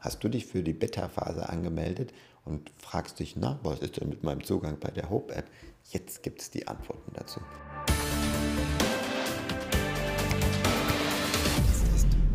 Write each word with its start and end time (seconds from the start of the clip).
Hast 0.00 0.22
du 0.22 0.28
dich 0.28 0.46
für 0.46 0.62
die 0.62 0.74
Beta-Phase 0.74 1.48
angemeldet 1.48 2.12
und 2.44 2.70
fragst 2.78 3.18
dich, 3.18 3.34
na, 3.34 3.58
was 3.64 3.80
ist 3.80 4.00
denn 4.00 4.08
mit 4.08 4.22
meinem 4.22 4.44
Zugang 4.44 4.78
bei 4.78 4.92
der 4.92 5.10
Hope-App? 5.10 5.50
Jetzt 5.90 6.22
gibt 6.22 6.40
es 6.40 6.52
die 6.52 6.68
Antworten 6.68 7.10
dazu. 7.14 7.40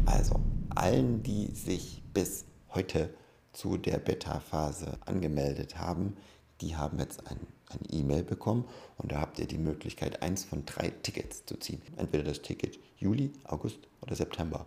Also, 0.05 0.41
allen, 0.75 1.23
die 1.23 1.51
sich 1.55 2.03
bis 2.13 2.43
heute 2.73 3.13
zu 3.53 3.77
der 3.77 3.97
Beta-Phase 3.97 4.97
angemeldet 5.05 5.77
haben, 5.77 6.17
die 6.59 6.75
haben 6.75 6.99
jetzt 6.99 7.25
ein, 7.27 7.39
ein 7.69 7.79
E-Mail 7.89 8.23
bekommen 8.23 8.65
und 8.97 9.13
da 9.13 9.21
habt 9.21 9.39
ihr 9.39 9.47
die 9.47 9.57
Möglichkeit, 9.57 10.21
eins 10.21 10.43
von 10.43 10.65
drei 10.65 10.89
Tickets 10.89 11.45
zu 11.45 11.55
ziehen. 11.55 11.81
Entweder 11.95 12.25
das 12.25 12.41
Ticket 12.41 12.77
Juli, 12.97 13.31
August 13.45 13.87
oder 14.01 14.15
September. 14.15 14.65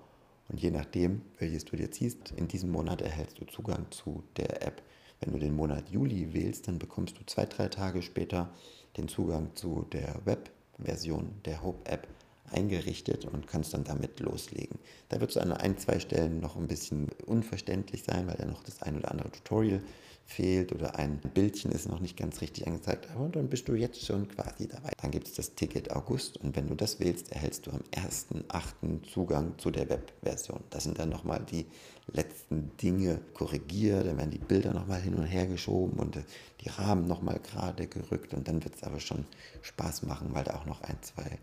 Und 0.48 0.60
je 0.60 0.70
nachdem, 0.70 1.22
welches 1.38 1.64
du 1.64 1.76
dir 1.76 1.90
ziehst, 1.90 2.32
in 2.36 2.48
diesem 2.48 2.70
Monat 2.70 3.02
erhältst 3.02 3.40
du 3.40 3.44
Zugang 3.46 3.90
zu 3.90 4.22
der 4.36 4.62
App. 4.66 4.82
Wenn 5.20 5.32
du 5.32 5.38
den 5.38 5.56
Monat 5.56 5.88
Juli 5.88 6.32
wählst, 6.34 6.68
dann 6.68 6.78
bekommst 6.78 7.18
du 7.18 7.24
zwei, 7.26 7.46
drei 7.46 7.68
Tage 7.68 8.02
später 8.02 8.52
den 8.96 9.08
Zugang 9.08 9.54
zu 9.54 9.86
der 9.92 10.20
Web-Version 10.24 11.30
der 11.44 11.62
Hope-App 11.62 12.06
eingerichtet 12.50 13.24
und 13.24 13.46
kannst 13.46 13.74
dann 13.74 13.84
damit 13.84 14.20
loslegen. 14.20 14.78
Da 15.08 15.20
wird 15.20 15.30
es 15.30 15.36
an 15.36 15.52
ein, 15.52 15.78
zwei 15.78 16.00
Stellen 16.00 16.40
noch 16.40 16.56
ein 16.56 16.66
bisschen 16.66 17.08
unverständlich 17.26 18.04
sein, 18.04 18.26
weil 18.26 18.36
da 18.36 18.44
noch 18.44 18.62
das 18.62 18.82
ein 18.82 18.98
oder 18.98 19.10
andere 19.10 19.30
Tutorial 19.30 19.82
fehlt 20.26 20.72
oder 20.72 20.98
ein 20.98 21.20
Bildchen 21.34 21.70
ist 21.70 21.88
noch 21.88 22.00
nicht 22.00 22.16
ganz 22.16 22.40
richtig 22.40 22.66
angezeigt, 22.66 23.08
aber 23.14 23.28
dann 23.28 23.48
bist 23.48 23.68
du 23.68 23.74
jetzt 23.74 24.04
schon 24.04 24.26
quasi 24.28 24.66
dabei. 24.66 24.90
Dann 25.00 25.12
gibt 25.12 25.28
es 25.28 25.34
das 25.34 25.54
Ticket 25.54 25.92
August 25.92 26.36
und 26.38 26.56
wenn 26.56 26.66
du 26.66 26.74
das 26.74 26.98
wählst, 26.98 27.30
erhältst 27.32 27.66
du 27.66 27.70
am 27.70 27.82
1.8. 27.92 29.04
Zugang 29.08 29.56
zu 29.58 29.70
der 29.70 29.88
Webversion. 29.88 30.64
Das 30.70 30.84
sind 30.84 30.98
dann 30.98 31.10
nochmal 31.10 31.44
die 31.48 31.66
letzten 32.08 32.76
Dinge 32.76 33.20
korrigiert, 33.34 34.06
dann 34.06 34.18
werden 34.18 34.32
die 34.32 34.38
Bilder 34.38 34.74
nochmal 34.74 35.00
hin 35.00 35.14
und 35.14 35.26
her 35.26 35.46
geschoben 35.46 35.98
und 35.98 36.18
die 36.60 36.68
Rahmen 36.68 37.06
nochmal 37.06 37.38
gerade 37.38 37.86
gerückt 37.86 38.34
und 38.34 38.48
dann 38.48 38.64
wird 38.64 38.74
es 38.74 38.82
aber 38.82 38.98
schon 38.98 39.24
Spaß 39.62 40.02
machen, 40.02 40.30
weil 40.32 40.44
da 40.44 40.56
auch 40.56 40.66
noch 40.66 40.82
ein, 40.82 40.98
zwei 41.02 41.38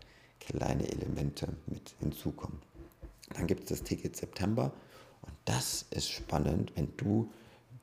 kleine 0.46 0.88
Elemente 0.90 1.48
mit 1.66 1.94
hinzukommen. 2.00 2.60
Dann 3.34 3.46
gibt 3.46 3.64
es 3.64 3.68
das 3.68 3.82
Ticket 3.82 4.16
September 4.16 4.72
und 5.22 5.32
das 5.44 5.86
ist 5.90 6.10
spannend, 6.10 6.72
wenn 6.76 6.96
du 6.96 7.30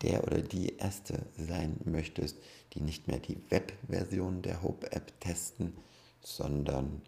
der 0.02 0.23
oder 0.23 0.42
die 0.42 0.78
Erste 0.78 1.26
sein 1.38 1.80
möchtest, 1.86 2.38
die 2.73 2.82
nicht 2.82 3.08
mehr 3.08 3.20
die 3.20 3.38
Web-Version 3.50 4.42
der 4.42 4.62
Hope-App 4.64 5.20
testen, 5.20 5.73
sondern 6.22 7.02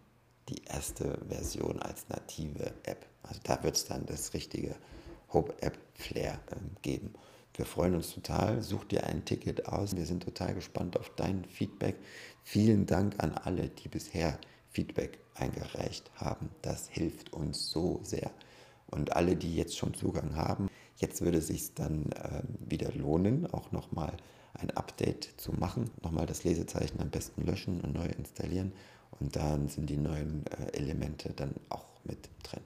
die 0.49 0.63
erste 0.65 1.19
Version 1.27 1.81
als 1.81 2.07
native 2.09 2.73
App. 2.83 3.05
Also 3.23 3.39
da 3.43 3.63
wird 3.63 3.77
es 3.77 3.85
dann 3.85 4.05
das 4.05 4.33
richtige 4.33 4.75
Hope-App-Flair 5.31 6.39
äh, 6.51 6.55
geben. 6.81 7.13
Wir 7.55 7.65
freuen 7.65 7.95
uns 7.95 8.13
total. 8.13 8.61
Such 8.61 8.85
dir 8.85 9.05
ein 9.05 9.25
Ticket 9.25 9.67
aus. 9.67 9.95
Wir 9.95 10.05
sind 10.05 10.23
total 10.23 10.55
gespannt 10.55 10.97
auf 10.99 11.11
dein 11.15 11.45
Feedback. 11.45 11.95
Vielen 12.43 12.85
Dank 12.85 13.23
an 13.23 13.31
alle, 13.33 13.69
die 13.69 13.87
bisher 13.87 14.39
Feedback 14.73 15.19
eingereicht 15.35 16.11
haben. 16.15 16.49
Das 16.61 16.89
hilft 16.89 17.33
uns 17.33 17.69
so 17.69 17.99
sehr. 18.03 18.31
Und 18.87 19.15
alle, 19.15 19.35
die 19.35 19.55
jetzt 19.55 19.77
schon 19.77 19.93
Zugang 19.93 20.35
haben, 20.35 20.69
jetzt 20.97 21.21
würde 21.21 21.39
es 21.39 21.47
sich 21.47 21.73
dann 21.73 22.11
äh, 22.11 22.43
wieder 22.59 22.91
lohnen, 22.93 23.51
auch 23.51 23.71
nochmal 23.71 24.15
ein 24.53 24.71
Update 24.71 25.33
zu 25.37 25.51
machen. 25.51 25.89
Nochmal 26.03 26.25
das 26.25 26.43
Lesezeichen 26.43 26.99
am 26.99 27.09
besten 27.09 27.43
löschen 27.45 27.81
und 27.81 27.93
neu 27.93 28.05
installieren. 28.05 28.73
Und 29.19 29.35
dann 29.35 29.69
sind 29.69 29.89
die 29.89 29.97
neuen 29.97 30.45
äh, 30.47 30.77
Elemente 30.77 31.33
dann 31.33 31.55
auch 31.69 31.85
mit 32.03 32.29
drin. 32.43 32.61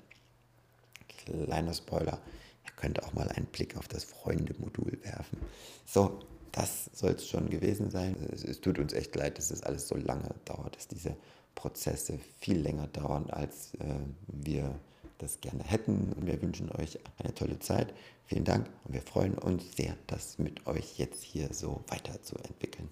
Kleiner 1.08 1.74
Spoiler, 1.74 2.20
ihr 2.66 2.72
könnt 2.76 3.04
auch 3.04 3.14
mal 3.14 3.28
einen 3.30 3.48
Blick 3.48 3.78
auf 3.78 3.88
das 3.88 4.04
Freunde-Modul 4.04 5.00
werfen. 5.04 5.40
So, 5.86 6.20
das 6.58 6.90
soll 6.92 7.12
es 7.12 7.28
schon 7.28 7.50
gewesen 7.50 7.92
sein. 7.92 8.16
Es, 8.34 8.44
es, 8.44 8.62
tut 8.62 8.80
uns 8.80 8.92
echt 8.94 9.16
leid, 9.16 9.38
dass 9.38 9.52
es 9.52 9.62
alles 9.62 9.88
so 9.88 9.96
lange 9.96 10.34
dauert, 10.46 10.76
dass 10.76 10.88
diese 10.88 11.16
Prozesse 11.54 12.20
viel 12.40 12.60
länger 12.60 12.88
dauern, 12.88 13.30
als 13.30 13.76
äh, 13.76 14.00
wir 14.28 14.80
das 15.20 15.40
gerne 15.40 15.64
hätten. 15.64 16.14
Und 16.14 16.26
wir 16.26 16.42
wünschen 16.42 16.72
euch 16.72 16.98
eine 17.20 17.34
tolle 17.34 17.60
Zeit. 17.60 17.94
Vielen 18.26 18.44
Dank 18.44 18.68
und 18.86 18.94
wir 18.94 19.02
freuen 19.02 19.38
uns 19.38 19.76
sehr, 19.76 19.96
das 20.08 20.40
mit 20.40 20.66
euch 20.66 20.98
jetzt 20.98 21.24
hier 21.24 21.54
so 21.54 21.84
weiterzuentwickeln. 21.88 22.90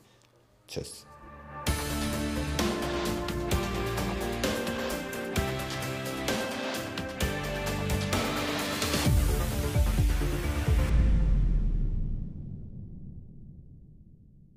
Tschüss. 0.68 1.08